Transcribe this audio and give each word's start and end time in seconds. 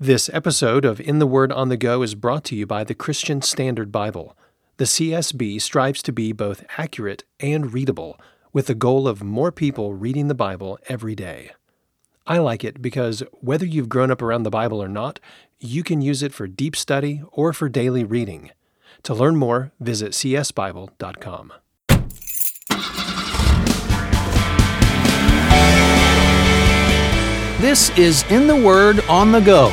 This 0.00 0.30
episode 0.32 0.84
of 0.84 1.00
In 1.00 1.18
the 1.18 1.26
Word 1.26 1.50
on 1.50 1.70
the 1.70 1.76
Go 1.76 2.02
is 2.02 2.14
brought 2.14 2.44
to 2.44 2.54
you 2.54 2.66
by 2.66 2.84
the 2.84 2.94
Christian 2.94 3.42
Standard 3.42 3.90
Bible. 3.90 4.36
The 4.76 4.84
CSB 4.84 5.60
strives 5.60 6.04
to 6.04 6.12
be 6.12 6.30
both 6.30 6.64
accurate 6.78 7.24
and 7.40 7.72
readable, 7.72 8.16
with 8.52 8.66
the 8.66 8.76
goal 8.76 9.08
of 9.08 9.24
more 9.24 9.50
people 9.50 9.94
reading 9.94 10.28
the 10.28 10.36
Bible 10.36 10.78
every 10.88 11.16
day. 11.16 11.50
I 12.28 12.38
like 12.38 12.62
it 12.62 12.80
because 12.80 13.24
whether 13.40 13.66
you've 13.66 13.88
grown 13.88 14.12
up 14.12 14.22
around 14.22 14.44
the 14.44 14.50
Bible 14.50 14.80
or 14.80 14.86
not, 14.86 15.18
you 15.58 15.82
can 15.82 16.00
use 16.00 16.22
it 16.22 16.32
for 16.32 16.46
deep 16.46 16.76
study 16.76 17.20
or 17.32 17.52
for 17.52 17.68
daily 17.68 18.04
reading. 18.04 18.52
To 19.02 19.14
learn 19.14 19.34
more, 19.34 19.72
visit 19.80 20.12
csbible.com. 20.12 21.52
This 27.60 27.90
is 27.98 28.22
In 28.30 28.46
the 28.46 28.54
Word 28.54 29.00
on 29.08 29.32
the 29.32 29.40
Go, 29.40 29.72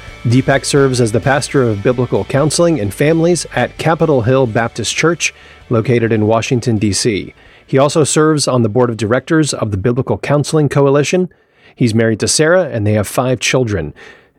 Deepak 0.23 0.65
serves 0.65 1.01
as 1.01 1.11
the 1.11 1.19
pastor 1.19 1.63
of 1.63 1.81
biblical 1.81 2.23
counseling 2.25 2.79
and 2.79 2.93
families 2.93 3.47
at 3.55 3.75
Capitol 3.79 4.21
Hill 4.21 4.45
Baptist 4.45 4.95
Church, 4.95 5.33
located 5.71 6.11
in 6.11 6.27
Washington, 6.27 6.77
D.C. 6.77 7.33
He 7.65 7.77
also 7.79 8.03
serves 8.03 8.47
on 8.47 8.61
the 8.61 8.69
board 8.69 8.91
of 8.91 8.97
directors 8.97 9.51
of 9.51 9.71
the 9.71 9.77
Biblical 9.77 10.19
Counseling 10.19 10.69
Coalition. 10.69 11.33
He's 11.75 11.95
married 11.95 12.19
to 12.19 12.27
Sarah, 12.27 12.69
and 12.69 12.85
they 12.85 12.93
have 12.93 13.07
five 13.07 13.39
children. 13.39 13.95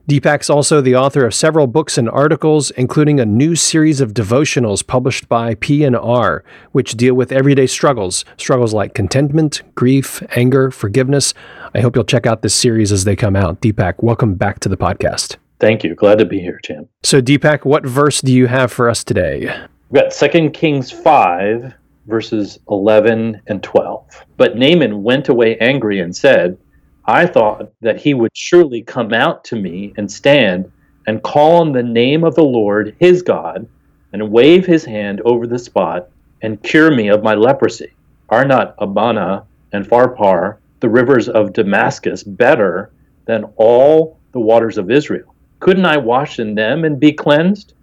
Deepak's 0.09 0.49
also 0.49 0.81
the 0.81 0.95
author 0.95 1.27
of 1.27 1.35
several 1.35 1.67
books 1.67 1.99
and 1.99 2.09
articles, 2.09 2.71
including 2.73 3.19
a 3.19 3.27
new 3.27 3.57
series 3.57 4.01
of 4.01 4.15
devotionals 4.15 4.87
published 4.87 5.29
by 5.29 5.57
P&R, 5.57 6.45
which 6.71 6.97
deal 6.97 7.15
with 7.15 7.33
everyday 7.33 7.67
struggles, 7.67 8.25
struggles 8.37 8.73
like 8.73 8.95
contentment, 8.95 9.63
grief, 9.75 10.23
anger, 10.37 10.71
forgiveness. 10.71 11.35
I 11.75 11.81
hope 11.81 11.97
you'll 11.97 12.05
check 12.05 12.25
out 12.25 12.43
this 12.43 12.55
series 12.55 12.93
as 12.93 13.03
they 13.03 13.17
come 13.17 13.35
out. 13.35 13.61
Deepak, 13.61 13.95
welcome 14.01 14.37
back 14.37 14.61
to 14.61 14.69
the 14.69 14.77
podcast. 14.77 15.39
Thank 15.63 15.85
you. 15.85 15.95
Glad 15.95 16.19
to 16.19 16.25
be 16.25 16.41
here, 16.41 16.59
Jim. 16.65 16.89
So, 17.05 17.23
Deepak, 17.23 17.65
what 17.65 17.87
verse 17.87 18.21
do 18.21 18.33
you 18.33 18.49
have 18.49 18.73
for 18.73 18.91
us 18.91 19.05
today? 19.05 19.49
We've 19.91 20.03
got 20.03 20.11
2 20.11 20.51
Kings 20.51 20.91
5, 20.91 21.73
verses 22.09 22.59
11 22.69 23.41
and 23.47 23.63
12. 23.63 24.25
But 24.37 24.57
Naaman 24.57 25.05
went 25.05 25.29
away 25.29 25.57
angry 25.59 26.01
and 26.01 26.17
said, 26.17 26.59
I 27.05 27.27
thought 27.27 27.71
that 27.81 28.01
he 28.01 28.13
would 28.13 28.37
surely 28.37 28.83
come 28.83 29.15
out 29.15 29.45
to 29.45 29.57
me 29.57 29.95
and 29.97 30.11
stand 30.11 30.69
and 31.07 31.23
call 31.23 31.61
on 31.61 31.71
the 31.71 31.83
name 31.85 32.25
of 32.25 32.35
the 32.35 32.43
Lord 32.43 32.97
his 32.99 33.23
God 33.23 33.69
and 34.13 34.33
wave 34.33 34.67
his 34.67 34.85
hand 34.85 35.21
over 35.25 35.47
the 35.47 35.61
spot 35.61 36.09
and 36.43 36.61
cure 36.65 36.91
me 36.91 37.07
of 37.07 37.23
my 37.23 37.35
leprosy. 37.35 37.93
Are 38.31 38.45
not 38.45 38.75
Abana 38.79 39.45
and 39.73 39.87
Pharpar, 39.87 40.57
the 40.81 40.89
rivers 40.89 41.29
of 41.29 41.53
Damascus, 41.53 42.25
better 42.25 42.91
than 43.27 43.45
all 43.55 44.19
the 44.33 44.41
waters 44.41 44.77
of 44.77 44.91
Israel? 44.91 45.32
Couldn't 45.63 45.87
I 45.87 45.97
wash 45.97 46.41
in 46.41 46.57
them 46.57 46.85
and 46.85 46.99
be 46.99 47.13
cleansed? 47.13 47.75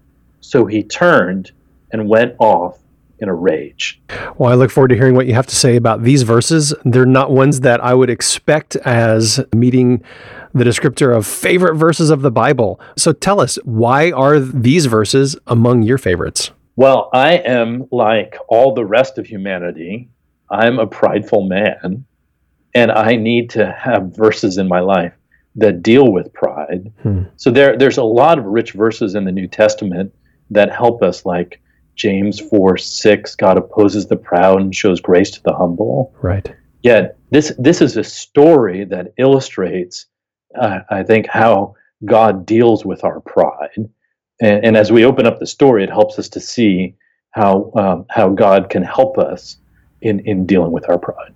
So 0.41 0.65
he 0.65 0.83
turned 0.83 1.53
and 1.93 2.09
went 2.09 2.35
off 2.37 2.77
in 3.19 3.29
a 3.29 3.33
rage. 3.33 4.01
Well, 4.37 4.51
I 4.51 4.55
look 4.55 4.69
forward 4.69 4.89
to 4.89 4.95
hearing 4.95 5.15
what 5.15 5.27
you 5.27 5.33
have 5.33 5.47
to 5.47 5.55
say 5.55 5.77
about 5.77 6.03
these 6.03 6.23
verses. 6.23 6.73
They're 6.83 7.05
not 7.05 7.31
ones 7.31 7.61
that 7.61 7.81
I 7.81 7.93
would 7.93 8.09
expect 8.09 8.75
as 8.75 9.39
meeting 9.55 10.03
the 10.53 10.65
descriptor 10.65 11.15
of 11.15 11.25
favorite 11.25 11.75
verses 11.75 12.09
of 12.09 12.21
the 12.21 12.31
Bible. 12.31 12.81
So 12.97 13.13
tell 13.13 13.39
us, 13.39 13.55
why 13.63 14.11
are 14.11 14.41
these 14.41 14.85
verses 14.87 15.37
among 15.47 15.83
your 15.83 15.97
favorites? 15.97 16.51
Well, 16.75 17.09
I 17.13 17.35
am 17.35 17.87
like 17.93 18.35
all 18.49 18.73
the 18.73 18.85
rest 18.85 19.17
of 19.17 19.25
humanity. 19.25 20.09
I'm 20.51 20.79
a 20.79 20.87
prideful 20.87 21.47
man, 21.47 22.03
and 22.75 22.91
I 22.91 23.15
need 23.15 23.51
to 23.51 23.71
have 23.71 24.13
verses 24.13 24.57
in 24.57 24.67
my 24.67 24.81
life 24.81 25.13
that 25.59 25.83
deal 25.83 26.11
with 26.11 26.33
pride. 26.33 26.91
Hmm. 27.03 27.23
So 27.37 27.51
there, 27.51 27.77
there's 27.77 27.97
a 27.97 28.03
lot 28.03 28.39
of 28.39 28.45
rich 28.45 28.73
verses 28.73 29.15
in 29.15 29.25
the 29.25 29.31
New 29.31 29.47
Testament 29.47 30.13
that 30.49 30.71
help 30.71 31.03
us, 31.03 31.25
like 31.25 31.61
James 31.95 32.39
4 32.39 32.77
6, 32.77 33.35
God 33.35 33.57
opposes 33.57 34.07
the 34.07 34.15
proud 34.15 34.61
and 34.61 34.73
shows 34.73 34.99
grace 34.99 35.31
to 35.31 35.43
the 35.43 35.53
humble. 35.53 36.13
Right. 36.21 36.51
Yet 36.81 37.17
this 37.29 37.53
this 37.59 37.81
is 37.81 37.97
a 37.97 38.03
story 38.03 38.85
that 38.85 39.13
illustrates, 39.17 40.05
uh, 40.59 40.79
I 40.89 41.03
think, 41.03 41.27
how 41.27 41.75
God 42.05 42.45
deals 42.45 42.85
with 42.85 43.03
our 43.03 43.19
pride. 43.19 43.89
And, 44.41 44.63
and, 44.63 44.77
as 44.77 44.89
we 44.89 45.03
open 45.03 45.25
up 45.25 45.39
the 45.39 45.45
story, 45.45 45.83
it 45.83 45.89
helps 45.89 46.17
us 46.17 46.29
to 46.29 46.39
see 46.39 46.95
how 47.31 47.71
um, 47.75 48.05
how 48.09 48.29
God 48.29 48.69
can 48.69 48.81
help 48.81 49.17
us 49.17 49.57
in 50.01 50.21
in 50.21 50.45
dealing 50.45 50.71
with 50.71 50.89
our 50.89 50.97
pride 50.97 51.33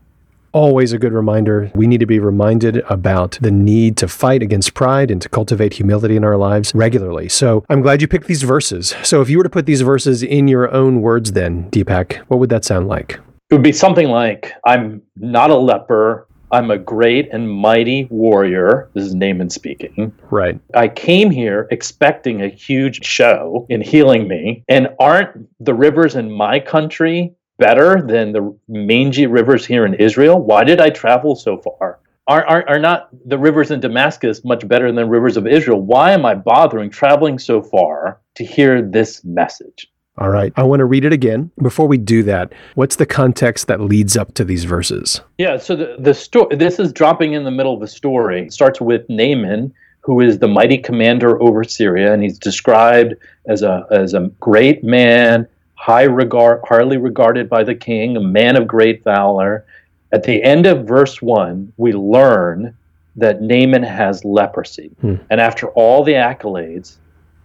always 0.53 0.93
a 0.93 0.97
good 0.97 1.11
reminder. 1.11 1.71
We 1.75 1.87
need 1.87 1.99
to 1.99 2.05
be 2.05 2.19
reminded 2.19 2.77
about 2.89 3.37
the 3.41 3.51
need 3.51 3.97
to 3.97 4.07
fight 4.07 4.41
against 4.41 4.73
pride 4.73 5.11
and 5.11 5.21
to 5.21 5.27
cultivate 5.27 5.73
humility 5.73 6.15
in 6.15 6.23
our 6.23 6.37
lives 6.37 6.71
regularly. 6.73 7.27
So 7.27 7.65
I'm 7.69 7.81
glad 7.81 8.01
you 8.01 8.07
picked 8.07 8.27
these 8.27 8.43
verses. 8.43 8.95
So 9.03 9.21
if 9.21 9.29
you 9.29 9.37
were 9.37 9.43
to 9.43 9.49
put 9.49 9.65
these 9.65 9.81
verses 9.81 10.23
in 10.23 10.47
your 10.47 10.71
own 10.71 11.01
words, 11.01 11.33
then, 11.33 11.69
Deepak, 11.71 12.17
what 12.27 12.39
would 12.39 12.49
that 12.49 12.63
sound 12.63 12.87
like? 12.87 13.19
It 13.49 13.55
would 13.55 13.63
be 13.63 13.73
something 13.73 14.07
like 14.07 14.53
I'm 14.65 15.01
not 15.17 15.49
a 15.49 15.57
leper. 15.57 16.27
I'm 16.51 16.69
a 16.69 16.77
great 16.77 17.29
and 17.31 17.49
mighty 17.49 18.07
warrior. 18.11 18.89
This 18.93 19.05
is 19.05 19.15
Naaman 19.15 19.49
speaking. 19.49 20.13
Right. 20.29 20.59
I 20.75 20.87
came 20.87 21.31
here 21.31 21.67
expecting 21.71 22.43
a 22.43 22.47
huge 22.47 23.03
show 23.03 23.65
in 23.69 23.81
healing 23.81 24.27
me. 24.27 24.63
And 24.69 24.89
aren't 24.99 25.49
the 25.59 25.73
rivers 25.73 26.15
in 26.15 26.31
my 26.31 26.59
country 26.59 27.33
better 27.57 28.01
than 28.01 28.31
the 28.31 28.55
mangy 28.67 29.27
rivers 29.27 29.65
here 29.65 29.85
in 29.85 29.93
Israel? 29.95 30.41
Why 30.41 30.63
did 30.63 30.81
I 30.81 30.89
travel 30.89 31.35
so 31.35 31.57
far? 31.57 31.99
Are, 32.27 32.45
are, 32.45 32.69
are 32.69 32.79
not 32.79 33.09
the 33.27 33.37
rivers 33.37 33.69
in 33.69 33.81
Damascus 33.81 34.45
much 34.45 34.65
better 34.67 34.87
than 34.87 34.95
the 34.95 35.05
rivers 35.05 35.35
of 35.35 35.45
Israel? 35.45 35.81
Why 35.81 36.11
am 36.11 36.25
I 36.25 36.35
bothering 36.35 36.89
traveling 36.89 37.37
so 37.37 37.61
far 37.61 38.21
to 38.35 38.45
hear 38.45 38.81
this 38.81 39.23
message? 39.25 39.89
All 40.17 40.29
right. 40.29 40.53
I 40.55 40.63
want 40.63 40.79
to 40.79 40.85
read 40.85 41.05
it 41.05 41.11
again. 41.11 41.51
Before 41.61 41.87
we 41.87 41.97
do 41.97 42.23
that, 42.23 42.53
what's 42.75 42.95
the 42.95 43.05
context 43.05 43.67
that 43.67 43.81
leads 43.81 44.15
up 44.15 44.33
to 44.35 44.45
these 44.45 44.63
verses? 44.63 45.21
Yeah, 45.37 45.57
so 45.57 45.75
the, 45.75 45.95
the 45.99 46.13
story 46.13 46.55
this 46.55 46.79
is 46.79 46.93
dropping 46.93 47.33
in 47.33 47.43
the 47.43 47.51
middle 47.51 47.73
of 47.73 47.79
the 47.79 47.87
story. 47.87 48.43
It 48.43 48.53
starts 48.53 48.79
with 48.79 49.09
Naaman, 49.09 49.73
who 50.01 50.21
is 50.21 50.37
the 50.37 50.47
mighty 50.47 50.77
commander 50.77 51.41
over 51.41 51.63
Syria, 51.63 52.13
and 52.13 52.21
he's 52.21 52.37
described 52.37 53.15
as 53.47 53.63
a 53.63 53.87
as 53.89 54.13
a 54.13 54.29
great 54.39 54.83
man 54.83 55.47
high 55.83 56.03
regard, 56.03 56.61
highly 56.63 56.95
regarded 56.95 57.49
by 57.49 57.61
the 57.61 57.75
king, 57.75 58.15
a 58.15 58.21
man 58.21 58.55
of 58.55 58.65
great 58.65 59.03
valor. 59.03 59.65
At 60.13 60.23
the 60.23 60.41
end 60.41 60.65
of 60.65 60.87
verse 60.87 61.21
1, 61.21 61.73
we 61.75 61.91
learn 61.91 62.73
that 63.17 63.41
Naaman 63.41 63.83
has 63.83 64.23
leprosy. 64.23 64.91
Hmm. 65.01 65.15
And 65.29 65.41
after 65.41 65.67
all 65.71 66.05
the 66.05 66.13
accolades, 66.13 66.99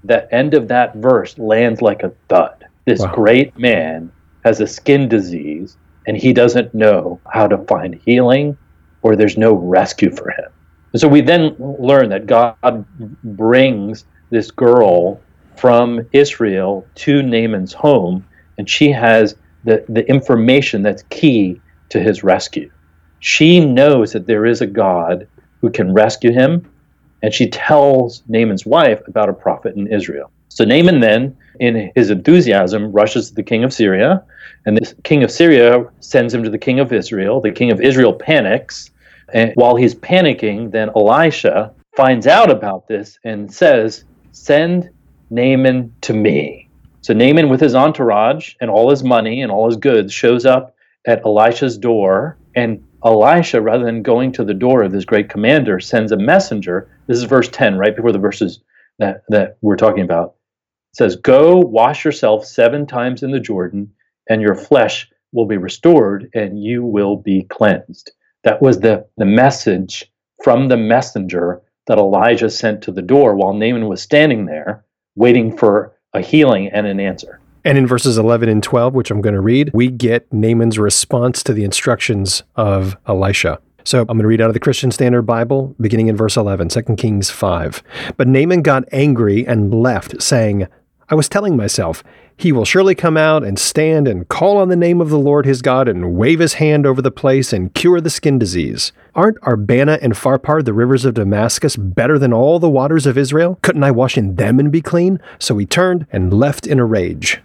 the 0.04 0.32
end 0.32 0.54
of 0.54 0.68
that 0.68 0.94
verse 0.94 1.36
lands 1.36 1.82
like 1.82 2.04
a 2.04 2.12
thud. 2.28 2.64
This 2.84 3.00
wow. 3.00 3.12
great 3.12 3.58
man 3.58 4.12
has 4.44 4.60
a 4.60 4.68
skin 4.68 5.08
disease 5.08 5.76
and 6.06 6.16
he 6.16 6.32
doesn't 6.32 6.72
know 6.72 7.20
how 7.32 7.48
to 7.48 7.58
find 7.64 8.00
healing 8.06 8.56
or 9.02 9.16
there's 9.16 9.36
no 9.36 9.52
rescue 9.54 10.14
for 10.14 10.30
him. 10.30 10.50
And 10.92 11.00
so 11.00 11.08
we 11.08 11.22
then 11.22 11.56
learn 11.58 12.08
that 12.10 12.28
God 12.28 12.86
brings 13.24 14.04
this 14.30 14.52
girl 14.52 15.20
from 15.56 16.06
Israel 16.12 16.86
to 16.94 17.20
Naaman's 17.20 17.72
home 17.72 18.24
and 18.58 18.68
she 18.68 18.90
has 18.92 19.34
the, 19.64 19.84
the 19.88 20.08
information 20.08 20.82
that's 20.82 21.02
key 21.04 21.60
to 21.90 22.00
his 22.00 22.22
rescue. 22.22 22.70
She 23.20 23.60
knows 23.60 24.12
that 24.12 24.26
there 24.26 24.46
is 24.46 24.60
a 24.60 24.66
God 24.66 25.26
who 25.60 25.70
can 25.70 25.92
rescue 25.92 26.32
him, 26.32 26.68
and 27.22 27.32
she 27.34 27.48
tells 27.50 28.22
Naaman's 28.28 28.66
wife 28.66 29.00
about 29.08 29.28
a 29.28 29.32
prophet 29.32 29.74
in 29.76 29.86
Israel. 29.92 30.30
So 30.48 30.64
Naaman 30.64 31.00
then, 31.00 31.36
in 31.60 31.90
his 31.94 32.10
enthusiasm, 32.10 32.92
rushes 32.92 33.28
to 33.28 33.34
the 33.34 33.42
king 33.42 33.64
of 33.64 33.72
Syria, 33.72 34.24
and 34.66 34.76
the 34.76 34.94
king 35.04 35.24
of 35.24 35.30
Syria 35.30 35.84
sends 36.00 36.34
him 36.34 36.42
to 36.42 36.50
the 36.50 36.58
king 36.58 36.80
of 36.80 36.92
Israel. 36.92 37.40
The 37.40 37.52
king 37.52 37.70
of 37.70 37.80
Israel 37.80 38.12
panics, 38.12 38.90
and 39.32 39.52
while 39.54 39.76
he's 39.76 39.94
panicking, 39.94 40.70
then 40.72 40.90
Elisha 40.96 41.74
finds 41.96 42.26
out 42.26 42.50
about 42.50 42.88
this 42.88 43.18
and 43.24 43.52
says, 43.52 44.04
Send 44.32 44.90
Naaman 45.30 45.94
to 46.02 46.12
me. 46.14 46.67
So 47.00 47.14
Naaman, 47.14 47.48
with 47.48 47.60
his 47.60 47.74
entourage 47.74 48.54
and 48.60 48.70
all 48.70 48.90
his 48.90 49.04
money 49.04 49.42
and 49.42 49.52
all 49.52 49.66
his 49.66 49.76
goods, 49.76 50.12
shows 50.12 50.44
up 50.44 50.74
at 51.06 51.24
Elisha's 51.24 51.78
door. 51.78 52.38
And 52.54 52.84
Elisha, 53.04 53.60
rather 53.60 53.84
than 53.84 54.02
going 54.02 54.32
to 54.32 54.44
the 54.44 54.54
door 54.54 54.82
of 54.82 54.92
this 54.92 55.04
great 55.04 55.28
commander, 55.28 55.78
sends 55.78 56.12
a 56.12 56.16
messenger. 56.16 56.90
This 57.06 57.18
is 57.18 57.24
verse 57.24 57.48
10, 57.48 57.78
right 57.78 57.94
before 57.94 58.12
the 58.12 58.18
verses 58.18 58.60
that, 58.98 59.22
that 59.28 59.58
we're 59.60 59.76
talking 59.76 60.02
about. 60.02 60.34
It 60.92 60.96
says, 60.96 61.16
Go 61.16 61.58
wash 61.58 62.04
yourself 62.04 62.44
seven 62.44 62.86
times 62.86 63.22
in 63.22 63.30
the 63.30 63.40
Jordan, 63.40 63.92
and 64.28 64.42
your 64.42 64.56
flesh 64.56 65.08
will 65.32 65.46
be 65.46 65.56
restored, 65.56 66.28
and 66.34 66.62
you 66.62 66.84
will 66.84 67.16
be 67.16 67.44
cleansed. 67.44 68.10
That 68.42 68.60
was 68.60 68.80
the, 68.80 69.06
the 69.16 69.24
message 69.24 70.10
from 70.42 70.68
the 70.68 70.76
messenger 70.76 71.62
that 71.86 71.98
Elijah 71.98 72.50
sent 72.50 72.82
to 72.82 72.92
the 72.92 73.02
door 73.02 73.34
while 73.34 73.52
Naaman 73.52 73.88
was 73.88 74.02
standing 74.02 74.46
there 74.46 74.84
waiting 75.16 75.56
for 75.56 75.97
a 76.14 76.20
healing 76.20 76.68
and 76.68 76.86
an 76.86 77.00
answer. 77.00 77.40
And 77.64 77.76
in 77.76 77.86
verses 77.86 78.16
11 78.18 78.48
and 78.48 78.62
12, 78.62 78.94
which 78.94 79.10
I'm 79.10 79.20
going 79.20 79.34
to 79.34 79.40
read, 79.40 79.70
we 79.74 79.88
get 79.88 80.32
Naaman's 80.32 80.78
response 80.78 81.42
to 81.42 81.52
the 81.52 81.64
instructions 81.64 82.42
of 82.56 82.96
Elisha. 83.06 83.60
So 83.84 84.00
I'm 84.00 84.06
going 84.06 84.20
to 84.20 84.26
read 84.26 84.40
out 84.40 84.48
of 84.48 84.54
the 84.54 84.60
Christian 84.60 84.90
Standard 84.90 85.22
Bible, 85.22 85.74
beginning 85.80 86.08
in 86.08 86.16
verse 86.16 86.36
11, 86.36 86.68
2 86.68 86.82
Kings 86.96 87.30
5. 87.30 87.82
But 88.16 88.28
Naaman 88.28 88.62
got 88.62 88.84
angry 88.92 89.46
and 89.46 89.74
left, 89.74 90.22
saying, 90.22 90.68
I 91.10 91.14
was 91.14 91.28
telling 91.28 91.56
myself, 91.56 92.04
he 92.36 92.52
will 92.52 92.66
surely 92.66 92.94
come 92.94 93.16
out 93.16 93.42
and 93.42 93.58
stand 93.58 94.06
and 94.06 94.28
call 94.28 94.58
on 94.58 94.68
the 94.68 94.76
name 94.76 95.00
of 95.00 95.08
the 95.08 95.18
Lord 95.18 95.46
his 95.46 95.62
God 95.62 95.88
and 95.88 96.14
wave 96.14 96.38
his 96.38 96.54
hand 96.54 96.86
over 96.86 97.00
the 97.00 97.10
place 97.10 97.50
and 97.52 97.72
cure 97.72 98.00
the 98.00 98.10
skin 98.10 98.38
disease. 98.38 98.92
Aren't 99.14 99.38
Abana 99.42 99.98
and 100.02 100.12
Pharpar, 100.12 100.62
the 100.62 100.74
rivers 100.74 101.06
of 101.06 101.14
Damascus, 101.14 101.76
better 101.76 102.18
than 102.18 102.34
all 102.34 102.58
the 102.58 102.68
waters 102.68 103.06
of 103.06 103.16
Israel? 103.16 103.58
Couldn't 103.62 103.84
I 103.84 103.90
wash 103.90 104.18
in 104.18 104.36
them 104.36 104.60
and 104.60 104.70
be 104.70 104.82
clean? 104.82 105.18
So 105.38 105.56
he 105.56 105.64
turned 105.64 106.06
and 106.12 106.32
left 106.32 106.66
in 106.66 106.78
a 106.78 106.84
rage. 106.84 107.40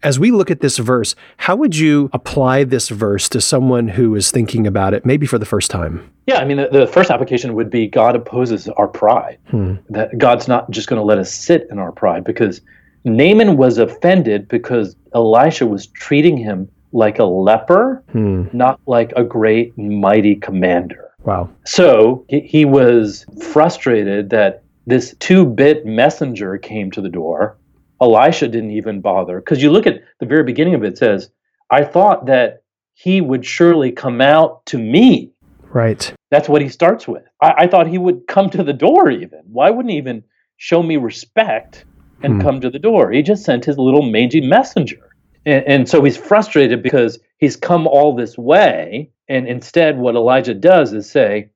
As 0.00 0.20
we 0.20 0.30
look 0.30 0.48
at 0.48 0.60
this 0.60 0.78
verse, 0.78 1.16
how 1.38 1.56
would 1.56 1.76
you 1.76 2.08
apply 2.12 2.62
this 2.62 2.88
verse 2.88 3.28
to 3.30 3.40
someone 3.40 3.88
who 3.88 4.14
is 4.14 4.30
thinking 4.30 4.64
about 4.64 4.94
it 4.94 5.04
maybe 5.04 5.26
for 5.26 5.38
the 5.38 5.44
first 5.44 5.72
time? 5.72 6.08
Yeah, 6.28 6.38
I 6.38 6.44
mean, 6.44 6.58
the, 6.58 6.68
the 6.68 6.86
first 6.86 7.10
application 7.10 7.54
would 7.54 7.68
be 7.68 7.88
God 7.88 8.14
opposes 8.14 8.68
our 8.68 8.86
pride. 8.86 9.38
Hmm. 9.48 9.74
That 9.88 10.16
God's 10.16 10.46
not 10.46 10.70
just 10.70 10.88
going 10.88 11.00
to 11.00 11.04
let 11.04 11.18
us 11.18 11.34
sit 11.34 11.66
in 11.68 11.80
our 11.80 11.90
pride 11.90 12.22
because 12.22 12.60
Naaman 13.04 13.56
was 13.56 13.78
offended 13.78 14.48
because 14.48 14.96
Elisha 15.14 15.66
was 15.66 15.86
treating 15.88 16.36
him 16.36 16.68
like 16.92 17.18
a 17.18 17.24
leper, 17.24 18.02
hmm. 18.12 18.44
not 18.52 18.80
like 18.86 19.12
a 19.16 19.24
great, 19.24 19.76
mighty 19.76 20.34
commander. 20.34 21.10
Wow. 21.24 21.50
So 21.64 22.24
he, 22.28 22.64
was 22.64 23.26
frustrated 23.52 24.30
that 24.30 24.62
this 24.86 25.14
two 25.18 25.44
bit 25.44 25.84
messenger 25.84 26.56
came 26.56 26.90
to 26.92 27.00
the 27.00 27.08
door 27.08 27.58
Elisha 28.00 28.48
didn't 28.48 28.70
even 28.70 29.00
bother. 29.00 29.40
Because 29.40 29.62
you 29.62 29.70
look 29.70 29.86
at 29.86 30.02
the 30.20 30.26
very 30.26 30.44
beginning 30.44 30.74
of 30.74 30.84
it, 30.84 30.94
it 30.94 30.98
says, 30.98 31.30
I 31.70 31.84
thought 31.84 32.26
that 32.26 32.62
he 32.94 33.20
would 33.20 33.44
surely 33.44 33.92
come 33.92 34.20
out 34.20 34.64
to 34.66 34.78
me. 34.78 35.32
Right. 35.70 36.12
That's 36.30 36.48
what 36.48 36.62
he 36.62 36.68
starts 36.68 37.06
with. 37.06 37.24
I, 37.42 37.54
I 37.58 37.66
thought 37.66 37.86
he 37.86 37.98
would 37.98 38.26
come 38.26 38.50
to 38.50 38.62
the 38.62 38.72
door 38.72 39.10
even. 39.10 39.40
Why 39.46 39.70
wouldn't 39.70 39.90
he 39.90 39.98
even 39.98 40.24
show 40.56 40.82
me 40.82 40.96
respect 40.96 41.84
and 42.22 42.34
hmm. 42.34 42.40
come 42.40 42.60
to 42.60 42.70
the 42.70 42.78
door? 42.78 43.10
He 43.10 43.22
just 43.22 43.44
sent 43.44 43.64
his 43.64 43.78
little 43.78 44.02
mangy 44.02 44.40
messenger. 44.40 45.10
And, 45.46 45.64
and 45.66 45.88
so 45.88 46.02
he's 46.02 46.16
frustrated 46.16 46.82
because 46.82 47.18
he's 47.38 47.56
come 47.56 47.86
all 47.86 48.14
this 48.14 48.36
way. 48.36 49.10
And 49.28 49.46
instead, 49.46 49.98
what 49.98 50.16
Elijah 50.16 50.54
does 50.54 50.92
is 50.92 51.10
say, 51.10 51.50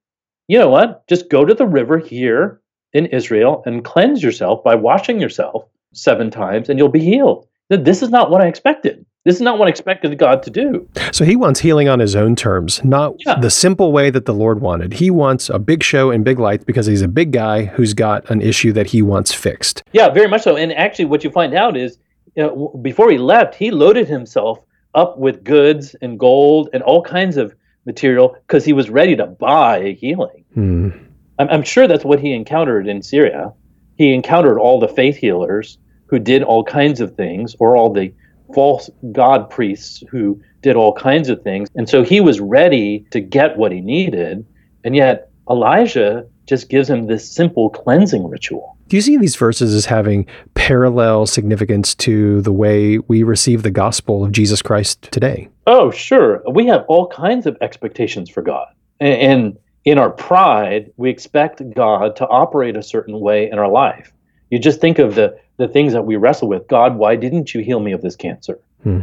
you 0.49 0.59
know 0.59 0.69
what? 0.69 1.07
Just 1.09 1.31
go 1.31 1.45
to 1.45 1.55
the 1.55 1.67
river 1.67 1.99
here 1.99 2.61
in 2.93 3.07
Israel 3.07 3.63
and 3.65 3.85
cleanse 3.85 4.23
yourself 4.23 4.63
by 4.63 4.75
washing 4.75 5.21
yourself 5.21 5.65
seven 5.95 6.31
times 6.31 6.69
and 6.69 6.79
you'll 6.79 6.89
be 6.89 7.05
healed. 7.05 7.47
This 7.69 8.03
is 8.03 8.11
not 8.11 8.31
what 8.31 8.43
I 8.43 8.49
expected. 8.49 9.07
This 9.25 9.37
is 9.37 9.41
not 9.41 9.57
what 9.59 9.69
I 9.69 9.71
expected 9.71 10.19
God 10.19 10.43
to 10.43 10.51
do. 10.51 10.89
So 11.13 11.25
he 11.25 11.37
wants 11.37 11.61
healing 11.61 11.89
on 11.89 12.01
his 12.01 12.17
own 12.17 12.35
terms, 12.35 12.83
not 12.83 13.15
yeah. 13.25 13.39
the 13.39 13.51
simple 13.51 13.93
way 13.93 14.11
that 14.11 14.27
the 14.27 14.35
Lord 14.35 14.61
wanted. 14.61 14.95
He 14.95 15.11
wants 15.11 15.49
a 15.49 15.61
big 15.61 15.85
show 15.85 16.11
and 16.11 16.25
big 16.25 16.41
lights 16.41 16.65
because 16.65 16.87
he's 16.87 17.03
a 17.03 17.09
big 17.09 17.31
guy 17.31 17.67
who's 17.67 17.95
got 17.95 18.29
an 18.31 18.43
issue 18.43 18.73
that 18.73 18.89
he 18.89 19.01
wants 19.01 19.33
fixed. 19.33 19.85
Yeah, 19.93 20.09
very 20.09 20.27
much 20.27 20.43
so. 20.43 20.57
And 20.57 20.73
actually, 20.73 21.05
what 21.05 21.23
you 21.23 21.31
find 21.31 21.55
out 21.55 21.77
is 21.77 21.99
you 22.35 22.43
know, 22.43 22.81
before 22.83 23.11
he 23.13 23.19
left, 23.19 23.55
he 23.55 23.71
loaded 23.71 24.09
himself 24.09 24.59
up 24.95 25.19
with 25.19 25.45
goods 25.45 25.95
and 26.03 26.19
gold 26.19 26.69
and 26.73 26.83
all 26.83 27.03
kinds 27.03 27.37
of 27.37 27.55
material 27.87 28.37
because 28.47 28.65
he 28.65 28.73
was 28.73 28.91
ready 28.91 29.15
to 29.15 29.27
buy 29.27 29.79
a 29.79 29.95
healing. 29.95 30.45
Hmm. 30.55 30.91
I'm, 31.39 31.49
I'm 31.49 31.63
sure 31.63 31.87
that's 31.87 32.05
what 32.05 32.19
he 32.19 32.33
encountered 32.33 32.89
in 32.89 33.03
Syria. 33.03 33.53
He 33.97 34.13
encountered 34.13 34.59
all 34.59 34.81
the 34.81 34.89
faith 34.89 35.17
healers 35.17 35.79
who 36.07 36.19
did 36.19 36.43
all 36.43 36.65
kinds 36.65 37.01
of 37.01 37.15
things, 37.15 37.57
or 37.59 37.75
all 37.75 37.91
the 37.91 38.13
false 38.53 38.91
god 39.13 39.51
priests 39.51 40.03
who 40.11 40.41
did 40.63 40.77
all 40.77 40.93
kinds 40.93 41.29
of 41.29 41.43
things. 41.43 41.69
And 41.75 41.89
so 41.89 42.03
he 42.03 42.21
was 42.21 42.41
ready 42.41 43.07
to 43.11 43.21
get 43.21 43.57
what 43.57 43.73
he 43.73 43.81
needed. 43.81 44.47
And 44.85 44.95
yet 44.95 45.31
Elijah 45.51 46.27
just 46.47 46.69
gives 46.69 46.89
him 46.89 47.07
this 47.07 47.31
simple 47.31 47.71
cleansing 47.71 48.29
ritual. 48.29 48.77
Do 48.89 48.97
you 48.97 49.01
see 49.01 49.17
these 49.17 49.37
verses 49.37 49.75
as 49.75 49.87
having 49.87 50.27
parallel 50.55 51.27
significance 51.27 51.95
to 51.97 52.43
the 52.43 52.53
way 52.53 52.99
we 52.99 53.23
receive 53.23 53.63
the 53.63 53.71
gospel 53.71 54.25
of 54.25 54.33
Jesus 54.33 54.61
Christ 54.61 55.03
today? 55.11 55.49
Oh, 55.67 55.91
sure. 55.91 56.43
We 56.51 56.67
have 56.67 56.85
all 56.89 57.09
kinds 57.09 57.47
of 57.47 57.57
expectations 57.61 58.29
for 58.29 58.43
God. 58.43 58.67
And 59.01 59.57
in 59.85 59.99
our 59.99 60.11
pride, 60.11 60.93
we 60.97 61.11
expect 61.11 61.63
God 61.75 62.17
to 62.17 62.27
operate 62.29 62.77
a 62.77 62.83
certain 62.83 63.19
way 63.19 63.51
in 63.51 63.59
our 63.59 63.71
life. 63.71 64.13
You 64.51 64.59
just 64.59 64.81
think 64.81 64.99
of 64.99 65.15
the 65.15 65.39
the 65.63 65.69
things 65.69 65.93
that 65.93 66.03
we 66.03 66.17
wrestle 66.17 66.49
with. 66.49 66.67
God, 66.67 66.97
why 66.97 67.15
didn't 67.15 67.55
you 67.55 67.61
heal 67.63 67.79
me 67.79 67.93
of 67.93 68.03
this 68.03 68.17
cancer? 68.17 68.59
Hmm. 68.83 69.03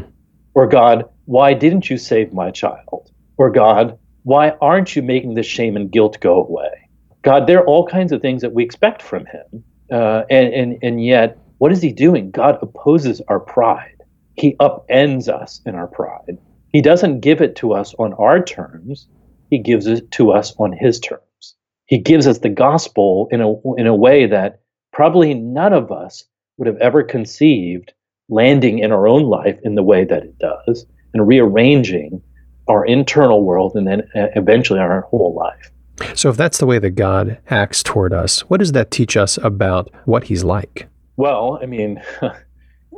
Or 0.53 0.67
God, 0.67 1.06
why 1.23 1.53
didn't 1.53 1.89
you 1.89 1.97
save 1.97 2.33
my 2.33 2.51
child? 2.51 3.11
Or 3.38 3.50
God, 3.50 3.97
why 4.23 4.50
aren't 4.61 4.94
you 4.94 5.01
making 5.01 5.35
the 5.35 5.44
shame 5.44 5.77
and 5.77 5.89
guilt 5.89 6.19
go 6.19 6.44
away? 6.44 6.89
God, 7.21 7.47
there 7.47 7.59
are 7.59 7.65
all 7.65 7.88
kinds 7.88 8.11
of 8.11 8.21
things 8.21 8.41
that 8.41 8.51
we 8.51 8.63
expect 8.63 9.01
from 9.01 9.25
Him. 9.25 9.63
Uh, 9.89 10.23
and, 10.29 10.53
and, 10.53 10.77
and 10.83 11.03
yet, 11.03 11.38
what 11.59 11.71
is 11.71 11.81
He 11.81 11.94
doing? 11.94 12.29
God 12.29 12.57
opposes 12.62 13.21
our 13.29 13.39
pride. 13.39 14.03
He 14.35 14.55
upends 14.55 15.29
us 15.29 15.62
in 15.65 15.75
our 15.75 15.88
pride. 15.88 16.38
He 16.73 16.81
doesn't 16.81 17.21
give 17.21 17.39
it 17.41 17.55
to 17.57 17.71
us 17.71 17.95
on 17.97 18.13
our 18.15 18.44
terms, 18.44 19.07
He 19.50 19.59
gives 19.59 19.88
it 19.88 20.12
to 20.12 20.31
us 20.31 20.53
on 20.59 20.73
His 20.73 21.00
terms. 21.00 21.55
He 21.85 22.00
gives 22.00 22.27
us 22.27 22.39
the 22.39 22.50
gospel 22.50 23.29
in 23.31 23.39
a, 23.39 23.50
in 23.77 23.88
a 23.88 23.95
way 23.95 24.27
that 24.27 24.59
probably 24.91 25.33
none 25.33 25.71
of 25.71 25.91
us 25.91 26.25
would 26.59 26.67
have 26.67 26.77
ever 26.77 27.01
conceived 27.01 27.94
landing 28.27 28.79
in 28.79 28.91
our 28.91 29.07
own 29.07 29.23
life 29.23 29.57
in 29.63 29.73
the 29.73 29.81
way 29.81 30.03
that 30.03 30.23
it 30.23 30.38
does 30.38 30.85
and 31.13 31.27
rearranging 31.27 32.21
our 32.67 32.85
internal 32.85 33.44
world 33.44 33.71
and 33.75 33.88
then 33.88 34.01
uh, 34.13 34.27
eventually 34.35 34.79
our 34.79 35.01
whole 35.01 35.33
life. 35.33 35.71
So, 36.13 36.29
if 36.29 36.38
that's 36.38 36.59
the 36.59 36.65
way 36.65 36.79
that 36.79 36.91
God 36.91 37.39
acts 37.50 37.81
toward 37.81 38.13
us, 38.13 38.41
what 38.41 38.59
does 38.59 38.73
that 38.73 38.91
teach 38.91 39.17
us 39.17 39.38
about 39.38 39.89
what 40.06 40.25
He's 40.25 40.44
like? 40.44 40.88
Well, 41.17 41.59
I 41.61 41.65
mean, 41.65 42.01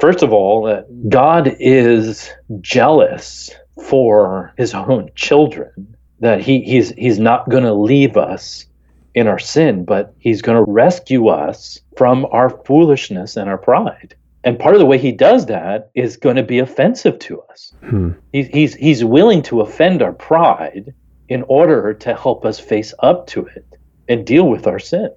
first 0.01 0.21
of 0.21 0.33
all, 0.33 0.67
uh, 0.67 0.83
God 1.09 1.55
is 1.59 2.29
jealous 2.59 3.49
for 3.87 4.53
His 4.57 4.73
own 4.73 5.09
children. 5.15 5.95
That 6.19 6.41
he, 6.41 6.61
He's 6.61 6.91
He's 6.91 7.17
not 7.17 7.49
going 7.49 7.63
to 7.63 7.73
leave 7.73 8.17
us 8.17 8.67
in 9.13 9.27
our 9.27 9.39
sin, 9.39 9.85
but 9.85 10.13
He's 10.19 10.41
going 10.41 10.63
to 10.63 10.71
rescue 10.71 11.27
us 11.27 11.79
from 11.97 12.25
our 12.31 12.49
foolishness 12.65 13.37
and 13.37 13.49
our 13.49 13.57
pride. 13.57 14.15
And 14.43 14.57
part 14.57 14.73
of 14.73 14.79
the 14.79 14.85
way 14.85 14.97
He 14.97 15.11
does 15.11 15.45
that 15.47 15.91
is 15.93 16.17
going 16.17 16.35
to 16.35 16.43
be 16.43 16.59
offensive 16.59 17.19
to 17.19 17.41
us. 17.43 17.73
Hmm. 17.83 18.11
He, 18.33 18.43
he's, 18.43 18.75
he's 18.75 19.03
willing 19.03 19.43
to 19.43 19.61
offend 19.61 20.01
our 20.01 20.13
pride 20.13 20.93
in 21.29 21.43
order 21.47 21.93
to 21.93 22.15
help 22.15 22.45
us 22.45 22.59
face 22.59 22.93
up 22.99 23.27
to 23.27 23.45
it 23.45 23.65
and 24.07 24.25
deal 24.25 24.49
with 24.49 24.67
our 24.67 24.79
sin. 24.79 25.09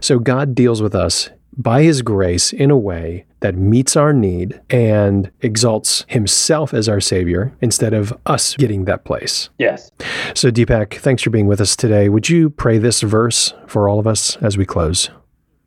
So 0.00 0.18
God 0.18 0.54
deals 0.54 0.80
with 0.80 0.94
us 0.94 1.30
by 1.56 1.82
his 1.82 2.02
grace 2.02 2.52
in 2.52 2.70
a 2.70 2.76
way 2.76 3.24
that 3.40 3.54
meets 3.54 3.96
our 3.96 4.12
need 4.12 4.60
and 4.70 5.30
exalts 5.40 6.04
himself 6.08 6.74
as 6.74 6.88
our 6.88 7.00
savior 7.00 7.56
instead 7.60 7.94
of 7.94 8.12
us 8.26 8.56
getting 8.56 8.84
that 8.84 9.04
place. 9.04 9.48
Yes. 9.58 9.90
So 10.34 10.50
Deepak, 10.50 10.94
thanks 10.94 11.22
for 11.22 11.30
being 11.30 11.46
with 11.46 11.60
us 11.60 11.76
today. 11.76 12.08
Would 12.08 12.28
you 12.28 12.50
pray 12.50 12.78
this 12.78 13.00
verse 13.02 13.54
for 13.66 13.88
all 13.88 13.98
of 13.98 14.06
us 14.06 14.36
as 14.38 14.58
we 14.58 14.66
close? 14.66 15.10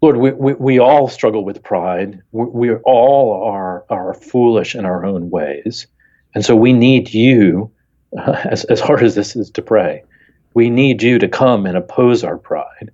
Lord, 0.01 0.17
we, 0.17 0.31
we, 0.31 0.53
we 0.53 0.79
all 0.79 1.07
struggle 1.07 1.43
with 1.43 1.63
pride. 1.63 2.21
We, 2.31 2.45
we 2.45 2.75
all 2.85 3.43
are, 3.43 3.85
are 3.89 4.13
foolish 4.13 4.75
in 4.75 4.85
our 4.85 5.05
own 5.05 5.29
ways. 5.29 5.87
And 6.35 6.45
so 6.45 6.55
we 6.55 6.73
need 6.73 7.13
you, 7.13 7.71
uh, 8.17 8.31
as, 8.49 8.63
as 8.65 8.79
hard 8.79 9.03
as 9.03 9.15
this 9.15 9.35
is 9.35 9.49
to 9.51 9.61
pray, 9.61 10.03
we 10.53 10.69
need 10.69 11.01
you 11.03 11.19
to 11.19 11.27
come 11.27 11.65
and 11.65 11.77
oppose 11.77 12.23
our 12.23 12.37
pride, 12.37 12.91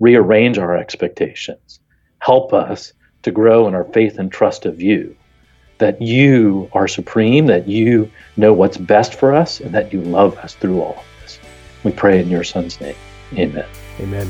rearrange 0.00 0.58
our 0.58 0.76
expectations, 0.76 1.79
help 2.20 2.52
us 2.52 2.92
to 3.22 3.30
grow 3.30 3.68
in 3.68 3.74
our 3.74 3.84
faith 3.84 4.18
and 4.18 4.32
trust 4.32 4.64
of 4.64 4.80
you. 4.80 5.14
That 5.78 6.00
you 6.00 6.70
are 6.72 6.86
supreme, 6.86 7.46
that 7.46 7.66
you 7.66 8.10
know 8.36 8.52
what's 8.52 8.76
best 8.76 9.14
for 9.14 9.34
us, 9.34 9.60
and 9.60 9.74
that 9.74 9.92
you 9.92 10.02
love 10.02 10.36
us 10.38 10.54
through 10.54 10.82
all 10.82 10.98
of 10.98 11.22
this. 11.22 11.38
We 11.84 11.92
pray 11.92 12.20
in 12.20 12.28
your 12.28 12.44
Son's 12.44 12.80
name. 12.80 12.96
Amen. 13.34 13.66
Amen. 13.98 14.26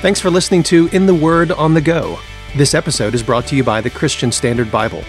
Thanks 0.00 0.20
for 0.20 0.30
listening 0.30 0.62
to 0.64 0.88
In 0.92 1.06
the 1.06 1.14
Word 1.14 1.52
on 1.52 1.74
the 1.74 1.80
Go. 1.80 2.18
This 2.56 2.74
episode 2.74 3.14
is 3.14 3.22
brought 3.22 3.46
to 3.48 3.56
you 3.56 3.62
by 3.62 3.80
the 3.80 3.90
Christian 3.90 4.32
Standard 4.32 4.72
Bible. 4.72 5.02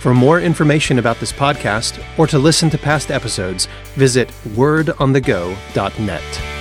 For 0.00 0.12
more 0.12 0.40
information 0.40 0.98
about 0.98 1.18
this 1.18 1.32
podcast 1.32 2.02
or 2.18 2.26
to 2.26 2.38
listen 2.38 2.68
to 2.70 2.76
past 2.76 3.10
episodes, 3.10 3.68
visit 3.94 4.28
wordonthego.net. 4.48 6.53